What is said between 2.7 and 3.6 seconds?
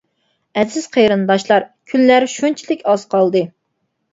ئاز قالدى.